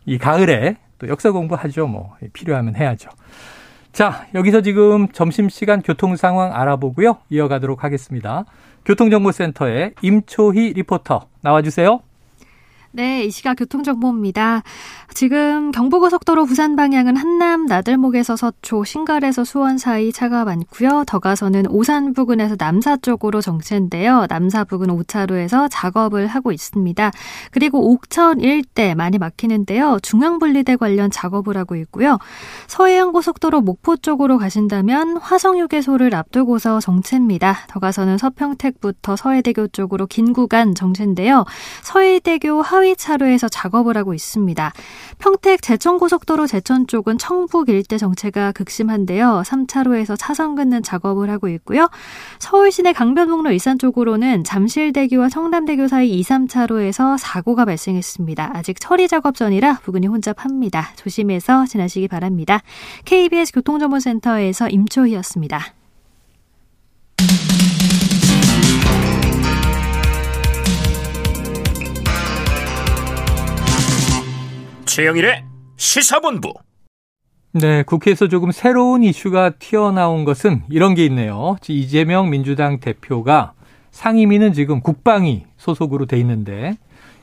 [0.06, 1.86] 이 가을에 또 역사 공부하죠.
[1.86, 3.08] 뭐 필요하면 해야죠.
[3.92, 8.44] 자 여기서 지금 점심시간 교통 상황 알아보고요 이어가도록 하겠습니다.
[8.84, 12.00] 교통정보센터의 임초희 리포터 나와주세요.
[12.96, 14.62] 네, 이 시각 교통정보입니다.
[15.14, 21.02] 지금 경부고속도로 부산 방향은 한남 나들목에서 서초, 신갈에서 수원 사이 차가 많고요.
[21.04, 24.26] 더 가서는 오산 부근에서 남사 쪽으로 정체인데요.
[24.28, 27.10] 남사 부근 5차로에서 작업을 하고 있습니다.
[27.50, 29.98] 그리고 옥천 일대 많이 막히는데요.
[30.00, 32.18] 중앙분리대 관련 작업을 하고 있고요.
[32.68, 37.56] 서해안 고속도로 목포 쪽으로 가신다면 화성휴게소를 앞두고서 정체입니다.
[37.66, 41.44] 더 가서는 서평택부터 서해대교 쪽으로 긴 구간 정체인데요.
[41.82, 44.72] 서해대교 하위 하위 차로에서 작업을 하고 있습니다.
[45.18, 49.42] 평택 제천고속도로 제천 쪽은 청북 일대 정체가 극심한데요.
[49.46, 51.88] 3차로에서 차선 긋는 작업을 하고 있고요.
[52.38, 58.50] 서울 시내 강변북로 일산 쪽으로는 잠실대교와 청담대교 사이 2, 3차로에서 사고가 발생했습니다.
[58.52, 60.90] 아직 처리 작업 전이라 부근이 혼잡합니다.
[60.96, 62.60] 조심해서 지나시기 바랍니다.
[63.06, 65.72] KBS 교통정보센터에서 임초희였습니다.
[74.94, 75.42] 최영일의
[75.76, 76.54] 시사본부.
[77.50, 81.56] 네, 국회에서 조금 새로운 이슈가 튀어나온 것은 이런 게 있네요.
[81.66, 83.54] 이재명 민주당 대표가
[83.90, 86.78] 상임위는 지금 국방위 소속으로 돼 있는데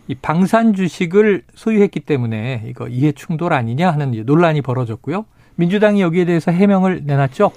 [0.10, 5.23] 이 방산 주식을 소유했기 때문에 이거 이해 충돌 아니냐 하는 논란이 벌어졌고요.
[5.55, 7.53] 민주당이 여기에 대해서 해명을 내놨죠.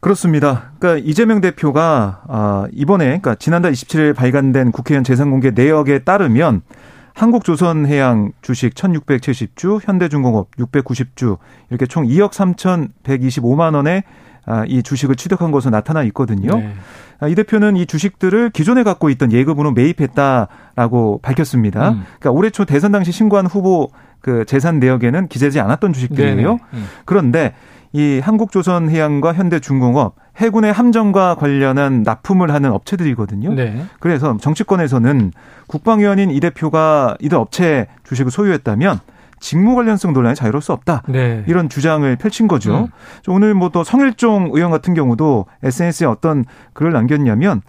[0.00, 0.72] 그렇습니다.
[0.78, 6.62] 그러니까 이재명 대표가 아, 이번에 그러니까 지난달 27일 발간된 국회의원 재산공개 내역에 따르면
[7.18, 14.04] 한국조선해양 주식 1670주, 현대중공업 690주, 이렇게 총 2억 3,125만 원의
[14.46, 16.56] 아, 이 주식을 취득한 것으로 나타나 있거든요.
[16.56, 16.72] 네.
[17.20, 21.90] 아, 이 대표는 이 주식들을 기존에 갖고 있던 예금으로 매입했다라고 밝혔습니다.
[21.90, 22.04] 음.
[22.18, 26.58] 그러니까 올해 초 대선 당시 신고한 후보 그 재산 내역에는 기재되지 않았던 주식들이에요.
[26.72, 26.86] 음.
[27.04, 27.54] 그런데
[27.92, 33.54] 이 한국조선해양과 현대중공업 해군의 함정과 관련한 납품을 하는 업체들이거든요.
[33.54, 33.84] 네.
[33.98, 35.32] 그래서 정치권에서는
[35.66, 39.00] 국방위원인 이 대표가 이들 업체 주식을 소유했다면
[39.40, 41.02] 직무 관련성 논란이 자유로울 수 없다.
[41.08, 41.44] 네.
[41.46, 42.76] 이런 주장을 펼친 거죠.
[42.76, 42.86] 음.
[43.28, 47.62] 오늘 뭐 또 성일종 의원 같은 경우도 SNS에 어떤 글을 남겼냐면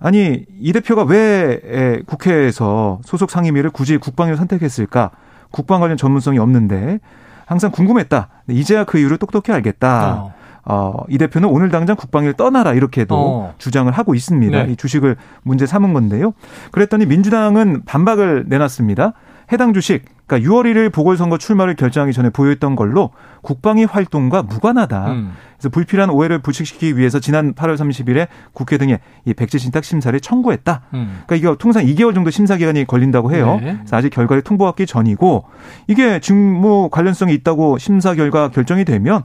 [0.00, 5.10] 아니 이 대표가 왜 국회에서 소속 상임위를 굳이 국방위를 선택했을까?
[5.52, 6.98] 국방 관련 전문성이 없는데
[7.46, 8.28] 항상 궁금했다.
[8.48, 10.14] 이제야 그 이유를 똑똑히 알겠다.
[10.14, 10.34] 어.
[10.64, 13.54] 어, 이 대표는 오늘 당장 국방위를 떠나라 이렇게도 어.
[13.58, 14.62] 주장을 하고 있습니다.
[14.64, 14.72] 네.
[14.72, 16.34] 이 주식을 문제 삼은 건데요.
[16.70, 19.12] 그랬더니 민주당은 반박을 내놨습니다.
[19.52, 23.10] 해당 주식 그러니까 6월 1일 보궐선거 출마를 결정하기 전에 보유했던 걸로
[23.42, 25.12] 국방위 활동과 무관하다.
[25.12, 25.32] 음.
[25.58, 30.82] 그래서 불필요한 오해를 불식시키기 위해서 지난 8월 30일에 국회 등에 이 백지 신탁 심사를 청구했다.
[30.94, 31.22] 음.
[31.26, 33.60] 그러니까 이게 통상 2개월 정도 심사 기간이 걸린다고 해요.
[33.62, 33.76] 네.
[33.76, 35.44] 그래서 아직 결과를 통보받기 전이고
[35.86, 39.22] 이게 직무 관련성이 있다고 심사 결과 결정이 되면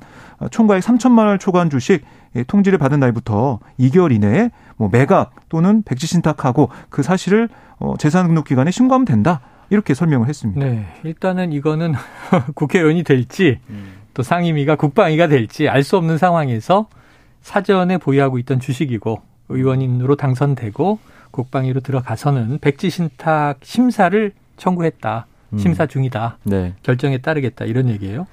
[0.51, 2.03] 총괄 3천만 원을 초과한 주식
[2.47, 8.45] 통지를 받은 날부터 2개월 이내에 뭐 매각 또는 백지 신탁하고 그 사실을 어, 재산 등록
[8.45, 9.41] 기관에 신고하면 된다.
[9.69, 10.65] 이렇게 설명을 했습니다.
[10.65, 10.85] 네.
[11.03, 11.93] 일단은 이거는
[12.55, 13.93] 국회의원이 될지 음.
[14.13, 16.87] 또 상임위가 국방위가 될지 알 수 없는 상황에서
[17.41, 20.99] 사전에 보유하고 있던 주식이고 의원인으로 당선되고
[21.31, 25.27] 국방위로 들어가서는 백지 신탁 심사를 청구했다.
[25.53, 25.57] 음.
[25.57, 26.37] 심사 중이다.
[26.43, 26.73] 네.
[26.83, 27.65] 결정에 따르겠다.
[27.65, 28.25] 이런 얘기예요.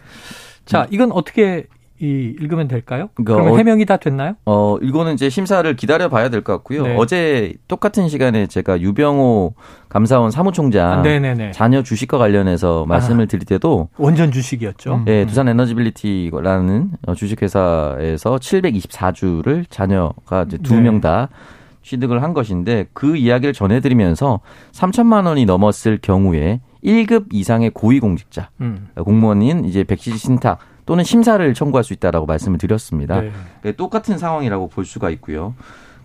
[0.64, 0.86] 자, 음.
[0.90, 1.66] 이건 어떻게
[2.04, 3.08] 이 읽으면 될까요?
[3.14, 4.34] 그러니까 그러면 어, 해명이 다 됐나요?
[4.44, 6.82] 어, 이거는 이제 심사를 기다려 봐야 될 것 같고요.
[6.82, 6.96] 네.
[6.98, 9.54] 어제 똑같은 시간에 제가 유병호
[9.88, 11.52] 감사원 사무총장 네네네.
[11.52, 14.94] 자녀 주식과 관련해서 말씀을 아, 드릴 때도 원전 주식이었죠.
[14.96, 15.04] 음.
[15.06, 21.36] 네, 두산 에너지빌리티라는 주식회사에서 724주를 자녀가 이제 두 명다 네.
[21.82, 24.40] 취득을 한 것인데 그 이야기를 전해드리면서
[24.72, 28.88] 3천만 원이 넘었을 경우에 1급 이상의 고위공직자 음.
[28.96, 33.20] 공무원인 이제 백지 신탁 또는 심사를 청구할 수 있다라고 말씀을 드렸습니다.
[33.20, 33.32] 네.
[33.62, 33.72] 네.
[33.72, 35.54] 똑같은 상황이라고 볼 수가 있고요.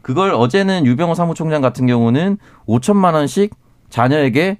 [0.02, 2.38] 그걸 어제는 유병호 사무총장 같은 경우는
[2.68, 3.54] 5천만 원씩
[3.90, 4.60] 자녀에게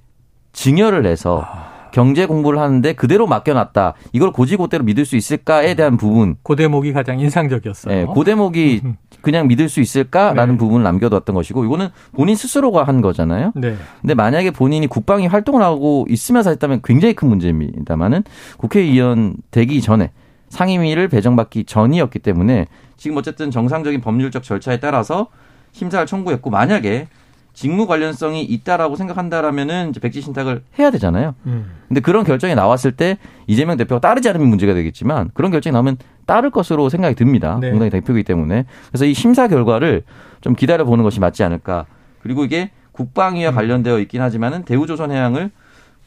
[0.52, 1.46] 증여를 해서
[1.92, 3.94] 경제 공부를 하는데 그대로 맡겨놨다.
[4.14, 6.36] 이걸 곧이곧대로 믿을 수 있을까에 대한 부분.
[6.44, 7.94] 그 대목이 가장 인상적이었어요.
[7.94, 8.82] 네, 그 대목이
[9.22, 10.58] 그냥 믿을 수 있을까라는 네.
[10.58, 13.52] 부분을 남겨두었던 것이고 이거는 본인 스스로가 한 거잖아요.
[13.56, 13.76] 네.
[14.02, 18.24] 근데 만약에 본인이 국방위 활동을 하고 있으면서 했다면 굉장히 큰 문제입니다만은
[18.58, 20.12] 국회의원 되기 전에
[20.50, 25.28] 상임위를 배정받기 전이었기 때문에 지금 어쨌든 정상적인 법률적 절차에 따라서
[25.72, 27.08] 심사를 청구했고 만약에
[27.60, 31.36] 직무 관련성이 있다라고 생각한다라면은 이제 백지 신탁을 해야 되잖아요.
[31.46, 31.70] 음.
[31.90, 33.18] 근데 그런 결정이 나왔을 때
[33.48, 37.58] 이재명 대표가 따르지 않으면 문제가 되겠지만 그런 결정이 나오면 따를 것으로 생각이 듭니다.
[37.60, 37.72] 네.
[37.72, 40.04] 공당의 대표이기 때문에 그래서 이 심사 결과를
[40.40, 41.86] 좀 기다려 보는 것이 맞지 않을까.
[42.24, 43.56] 그리고 이게 국방위와 음.
[43.56, 45.52] 관련되어 있긴 하지만은 대우조선해양을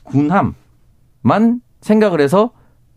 [0.05, 2.53] 군함만 생각을 해서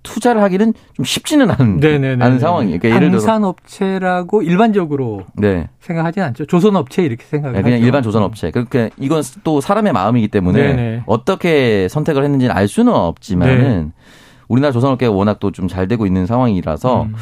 [0.06, 1.80] 투자를 하기는 좀 쉽지는 않은,
[2.22, 2.80] 않은 상황이에요.
[2.80, 5.68] 그러니까 예를 들어 방산업체라고 일반적으로 네.
[5.82, 6.46] 생각하지 않죠.
[6.46, 8.52] 조선업체 이렇게 생각을 네, 그냥 일반 조선업체.
[8.52, 11.04] 그러니까 이건 또 사람의 마음이기 때문에 네네.
[11.08, 14.04] 어떻게 선택을 했는지는 알 수는 없지만은 네.
[14.48, 17.16] 우리나라 조선업계가 워낙 또 좀 잘 되고 있는 상황이라서 음.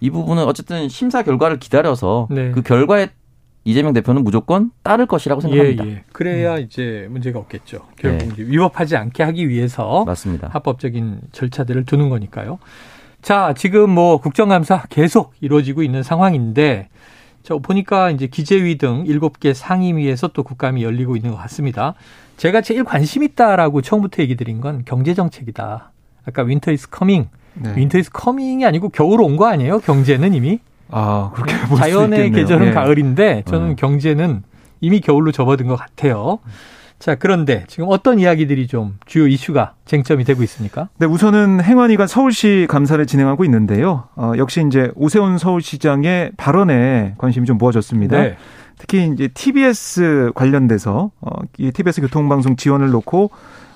[0.00, 2.52] 이 부분은 어쨌든 심사 결과를 기다려서 네.
[2.52, 3.08] 그 결과에
[3.64, 5.86] 이재명 대표는 무조건 따를 것이라고 생각합니다.
[5.86, 6.04] 예, 예.
[6.12, 6.60] 그래야 음.
[6.62, 7.80] 이제 문제가 없겠죠.
[7.96, 8.44] 결국 네.
[8.44, 10.48] 위법하지 않게 하기 위해서 맞습니다.
[10.48, 12.58] 합법적인 절차들을 두는 거니까요.
[13.22, 16.88] 자, 지금 뭐 국정감사 계속 이루어지고 있는 상황인데
[17.42, 21.94] 저 보니까 이제 기재위 등 7개 상임위에서 또 국감이 열리고 있는 것 같습니다.
[22.38, 25.92] 제가 제일 관심 있다라고 처음부터 얘기 드린 건 경제 정책이다.
[26.26, 27.28] 아까 Winter is coming.
[27.74, 29.80] Winter is coming이 아니고 겨울 온 거 아니에요?
[29.80, 30.60] 경제는 이미?
[30.90, 32.72] 아, 그렇게 볼 자연의 계절은 예.
[32.72, 33.74] 가을인데 저는 어.
[33.76, 34.42] 경제는
[34.80, 36.38] 이미 겨울로 접어든 것 같아요.
[37.00, 40.90] 자, 그런데 지금 어떤 이야기들이 좀 주요 이슈가 쟁점이 되고 있습니까?
[40.98, 44.04] 네, 우선은 행안위가 서울시 감사를 진행하고 있는데요.
[44.16, 48.20] 어, 역시 이제 오세훈 서울시장의 발언에 관심이 좀 모아졌습니다.
[48.20, 48.36] 네.
[48.76, 53.30] 특히 이제 TBS 관련돼서 어, 이 TBS 교통방송 지원을 놓고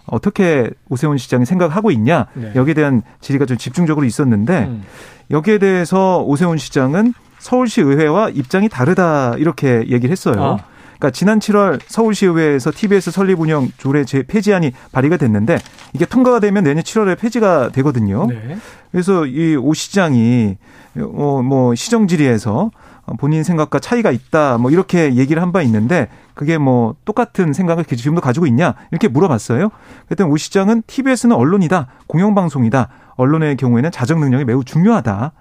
[0.07, 2.53] 어떻게 오세훈 시장이 생각하고 있냐 네.
[2.55, 4.83] 여기에 대한 질의가 좀 집중적으로 있었는데 음.
[5.31, 10.43] 여기에 대해서 오세훈 시장은 서울시 의회와 입장이 다르다 이렇게 얘기를 했어요.
[10.43, 10.57] 아.
[10.99, 15.59] 그러니까 지난 7월 서울시 의회에서 TBS 설립 운영 조례 폐지안이 발의가 됐는데
[15.93, 18.27] 이게 통과가 되면 내년 7월에 폐지가 되거든요.
[18.29, 18.57] 네.
[18.93, 20.57] 그래서 이 오 시장이
[21.01, 22.71] 어, 뭐 시정 질의에서
[23.19, 28.21] 본인 생각과 차이가 있다 뭐 이렇게 얘기를 한 바 있는데 그게 뭐 똑같은 생각을 지금도
[28.23, 29.71] 가지고 있냐 이렇게 물어봤어요.
[30.07, 35.33] 그랬더니 오 시장은 TBS는 언론이다 공영방송이다 언론의 경우에는 자정 능력이 매우 중요하다.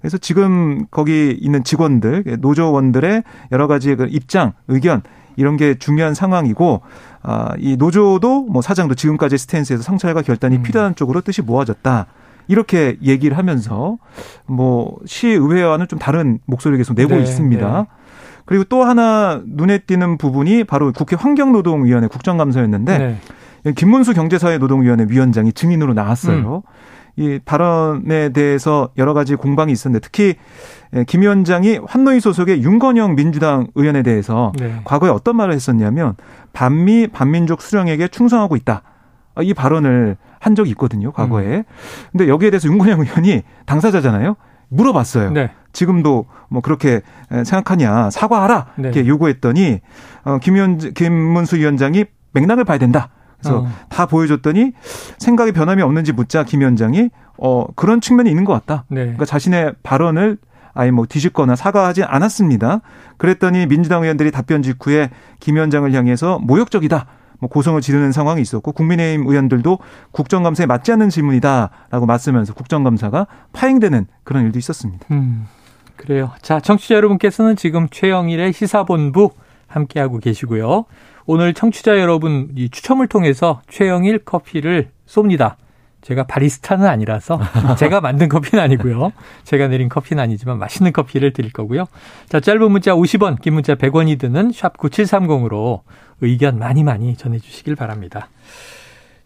[0.00, 5.02] 그래서 지금 거기 있는 직원들, 노조원들의 여러 가지 그 입장, 의견
[5.36, 6.82] 이런 게 중요한 상황이고
[7.22, 10.62] 아, 이 노조도 뭐 사장도 지금까지 스탠스에서 성찰과 결단이 음.
[10.62, 12.06] 필요한 쪽으로 뜻이 모아졌다.
[12.48, 13.98] 이렇게 얘기를 하면서
[14.46, 17.82] 뭐 시의회와는 좀 다른 목소리를 계속 내고 네, 있습니다.
[17.82, 17.86] 네.
[18.46, 22.98] 그리고 또 하나 눈에 띄는 부분이 바로 국회 환경노동위원회 국정감사였는데
[23.64, 23.72] 네.
[23.74, 26.62] 김문수 경제사회노동위원회 위원장이 증인으로 나왔어요.
[26.64, 26.72] 음.
[27.18, 30.36] 이 발언에 대해서 여러 가지 공방이 있었는데 특히
[30.94, 34.80] 예, 김 위원장이 환노위 소속의 윤건영 민주당 의원에 대해서 네.
[34.84, 36.14] 과거에 어떤 말을 했었냐면
[36.52, 38.82] 반미 반민족 수령에게 충성하고 있다.
[39.42, 41.58] 이 발언을 한 적이 있거든요, 과거에.
[41.58, 41.64] 음.
[42.12, 44.36] 근데 여기에 대해서 윤건영 의원이 당사자잖아요.
[44.68, 45.32] 물어봤어요.
[45.32, 45.50] 네.
[45.72, 47.00] 지금도 뭐 그렇게
[47.30, 48.88] 생각하냐 사과하라 네.
[48.88, 49.80] 이렇게 요구했더니
[50.24, 53.10] 어 김현 김문수 위원장이 맥락을 봐야 된다.
[53.40, 53.68] 그래서 어.
[53.88, 54.72] 다 보여줬더니
[55.18, 58.84] 생각에 변함이 없는지 묻자 김 위원장이 어 그런 측면이 있는 것 같다.
[58.88, 59.02] 네.
[59.02, 60.38] 그러니까 자신의 발언을
[60.74, 62.80] 아예 뭐 뒤집거나 사과하지 않았습니다.
[63.16, 67.06] 그랬더니 민주당 의원들이 답변 직후에 김 위원장을 향해서 모욕적이다.
[67.40, 69.78] 뭐 고성을 지르는 상황이 있었고 국민의힘 의원들도
[70.10, 75.06] 국정감사에 맞지 않는 질문이다라고 맞서면서 국정감사가 파행되는 그런 일도 있었습니다.
[75.12, 75.46] 음,
[75.96, 76.32] 그래요.
[76.42, 79.30] 자, 청취자 여러분께서는 지금 최영일의 시사본부
[79.66, 80.84] 함께하고 계시고요.
[81.30, 85.56] 오늘 청취자 여러분 이 추첨을 통해서 최영일 커피를 쏩니다.
[86.00, 87.38] 제가 바리스타는 아니라서
[87.76, 89.12] 제가 만든 커피는 아니고요.
[89.44, 91.84] 제가 내린 커피는 아니지만 맛있는 커피를 드릴 거고요.
[92.30, 95.82] 자, 짧은 문자 50원, 긴 문자 100원이 드는 샵 9730으로
[96.22, 98.30] 의견 많이 많이 전해 주시길 바랍니다.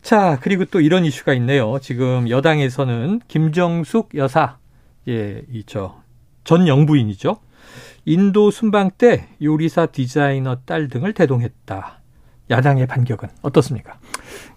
[0.03, 1.79] 자, 그리고 또 이런 이슈가 있네요.
[1.81, 4.57] 지금 여당에서는 김정숙 여사,
[5.07, 6.01] 예, 이죠.
[6.43, 7.39] 전 영부인이죠.
[8.05, 11.99] 인도 순방 때 요리사 디자이너 딸 등을 대동했다.
[12.51, 13.95] 야당의 반격은 어떻습니까?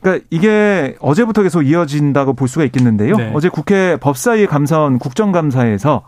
[0.01, 3.15] 그러니까 이게 어제부터 계속 이어진다고 볼 수가 있겠는데요.
[3.15, 3.31] 네.
[3.33, 6.03] 어제 국회 법사위 감사원 국정감사에서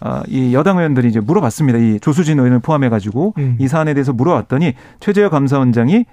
[0.00, 1.78] 어, 이 여당 의원들이 이제 물어봤습니다.
[1.78, 3.56] 이 조수진 의원을 포함해 가지고 음.
[3.58, 6.04] 이 사안에 대해서 물어봤더니 최재형 감사원장이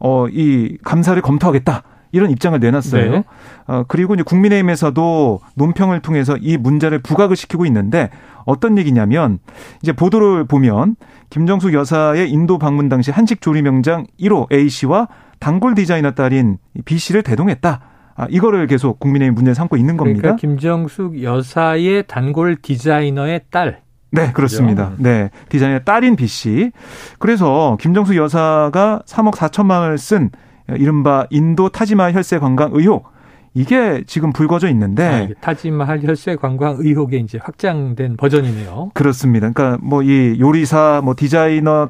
[0.00, 1.82] 어, 이 감사를 검토하겠다.
[2.12, 3.10] 이런 입장을 내놨어요.
[3.10, 3.24] 네.
[3.66, 8.10] 어, 그리고 이제 국민의힘에서도 논평을 통해서 이 문제를 부각을 시키고 있는데
[8.46, 9.38] 어떤 얘기냐면
[9.82, 10.96] 이제 보도를 보면
[11.28, 16.56] 김정숙 여사의 인도 방문 당시 한식 조리 명장 1호 A 씨와 단골 디자이너 딸인
[16.86, 17.80] B 씨를 대동했다.
[18.18, 20.20] 아, 이거를 계속 국민의힘 문제 삼고 있는 겁니다.
[20.22, 23.82] 그러니까 김정숙 여사의 단골 디자이너의 딸.
[24.10, 24.86] 네, 그렇습니다.
[24.86, 25.02] 그렇죠?
[25.02, 25.30] 네.
[25.50, 26.72] 디자이너의 딸인 B 씨.
[27.18, 30.30] 그래서 김정숙 여사가 3억 4천만 원을 쓴
[30.70, 33.15] 이른바 인도 타지마 혈세 관광 의혹.
[33.56, 38.90] 이게 지금 불거져 있는데 아, 타지마할 혈세 관광 의혹에 이제 확장된 버전이네요.
[38.92, 39.50] 그렇습니다.
[39.50, 41.88] 그러니까 뭐 이 요리사 뭐 디자이너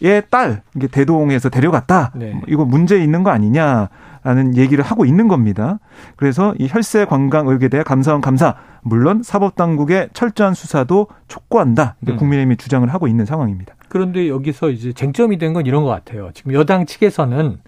[0.00, 2.12] 의딸 이게 대동에서 데려갔다.
[2.14, 2.38] 네.
[2.46, 5.78] 이거 문제 있는 거 아니냐라는 얘기를 하고 있는 겁니다.
[6.16, 11.96] 그래서 이 혈세 관광 의혹에 대해 감사원 감사 물론 사법 당국의 철저한 수사도 촉구한다.
[12.02, 12.16] 이게 음.
[12.16, 13.74] 국민의힘이 주장을 하고 있는 상황입니다.
[13.88, 16.30] 그런데 여기서 이제 쟁점이 된 건 이런 것 같아요.
[16.34, 17.58] 지금 여당 측에서는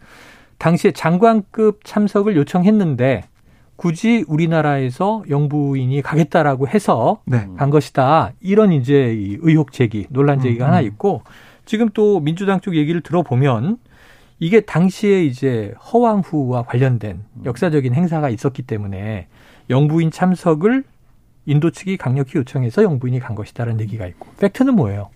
[0.58, 3.22] 당시에 장관급 참석을 요청했는데
[3.80, 7.48] 굳이 우리나라에서 영부인이 가겠다라고 해서 네.
[7.56, 8.32] 간 것이다.
[8.42, 8.94] 이런 이제
[9.40, 10.68] 의혹 제기, 논란 제기가 음.
[10.68, 11.22] 하나 있고
[11.64, 13.78] 지금 또 민주당 쪽 얘기를 들어보면
[14.38, 19.28] 이게 당시에 이제 허왕후와 관련된 역사적인 행사가 있었기 때문에
[19.70, 20.84] 영부인 참석을
[21.46, 25.08] 인도 측이 강력히 요청해서 영부인이 간 것이다라는 얘기가 있고 팩트는 뭐예요?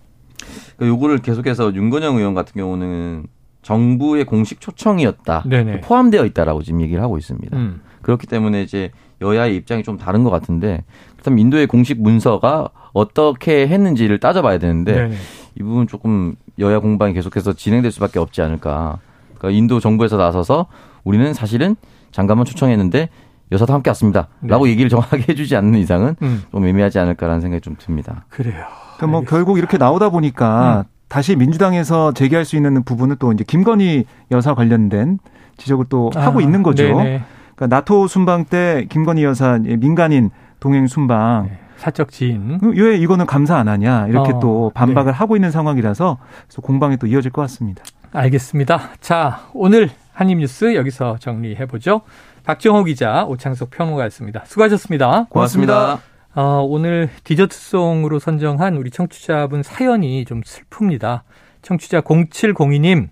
[0.77, 3.27] 그러니까 요거를 계속해서 윤건영 의원 같은 경우는
[3.61, 5.81] 정부의 공식 초청이었다 네네.
[5.81, 7.55] 포함되어 있다라고 지금 얘기를 하고 있습니다.
[7.55, 7.81] 음.
[8.05, 14.19] 그렇기 때문에 이제 여야의 입장이 좀 다른 것 같은데 그렇다면 인도의 공식 문서가 어떻게 했는지를
[14.19, 15.15] 따져봐야 되는데 네네.
[15.55, 18.99] 이 부분 조금 여야 공방이 계속해서 진행될 수밖에 없지 않을까.
[19.33, 20.67] 그러니까 인도 정부에서 나서서
[21.03, 21.75] 우리는 사실은
[22.11, 23.09] 장관만 초청했는데
[23.51, 24.27] 여사도 함께 왔습니다.
[24.39, 24.49] 네.
[24.49, 26.43] 라고 얘기를 정확하게 해주지 않는 이상은 음.
[26.51, 28.25] 좀 애매하지 않을까라는 생각이 좀 듭니다.
[28.29, 28.65] 그래요.
[28.97, 30.89] 그러니까 뭐 결국 이렇게 나오다 보니까 음.
[31.07, 35.17] 다시 민주당에서 제기할 수 있는 부분은 또 이제 김건희 여사 관련된
[35.57, 36.83] 지적을 또 아, 하고 있는 거죠.
[36.83, 37.23] 네네.
[37.55, 41.59] 그러니까 나토 순방 때 김건희 여사 민간인 동행 순방 네.
[41.77, 42.59] 사적 지인.
[42.61, 45.17] 왜 이거는 감사 안 하냐 이렇게 어, 또 반박을 네.
[45.17, 47.83] 하고 있는 상황이라서 그래서 공방이 또 이어질 것 같습니다.
[48.11, 48.91] 알겠습니다.
[49.01, 52.01] 자 오늘 한입뉴스 여기서 정리해 보죠.
[52.43, 54.43] 박정호 기자, 오창석 평론가였습니다.
[54.45, 55.25] 수고하셨습니다.
[55.29, 55.99] 고맙습니다.
[56.35, 61.21] 어, 오늘 디저트송으로 선정한 우리 청취자분 사연이 좀 슬픕니다.
[61.61, 63.09] 청취자 0702님,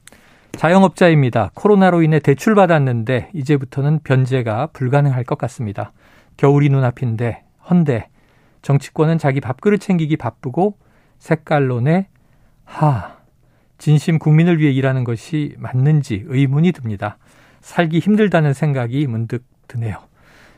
[0.54, 1.52] 자영업자입니다.
[1.56, 5.92] 코로나로 인해 대출 받았는데 이제부터는 변제가 불가능할 것 같습니다.
[6.38, 8.08] 겨울이 눈앞인데 헌데
[8.62, 10.78] 정치권은 자기 밥그릇 챙기기 바쁘고
[11.20, 12.08] 색깔론에
[12.64, 13.18] 하
[13.78, 17.18] 진심 국민을 위해 일하는 것이 맞는지 의문이 듭니다.
[17.60, 19.98] 살기 힘들다는 생각이 문득 드네요.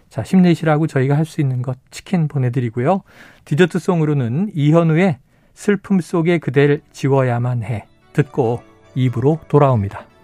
[0.10, 3.02] 자, 힘내시라고 저희가 할 수 있는 것 치킨 보내드리고요.
[3.46, 5.18] 디저트송으로는 이현우의
[5.56, 8.62] 슬픔 속에 그댈 지워야만 해 듣고
[8.96, 10.15] 입으로 돌아옵니다.